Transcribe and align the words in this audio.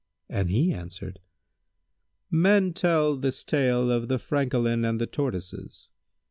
and 0.27 0.49
he 0.49 0.73
answered, 0.73 1.19
"Men 2.31 2.73
tell 2.73 3.15
this 3.15 3.43
tale 3.43 3.91
of 3.91 4.07
The 4.07 4.17
Francolin 4.17 4.83
and 4.83 4.99
the 4.99 5.05
Tortoises." 5.05 5.91